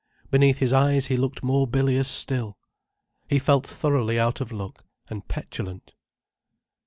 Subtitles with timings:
[0.31, 2.57] Beneath his eyes he looked more bilious still.
[3.29, 5.93] He felt thoroughly out of luck, and petulant.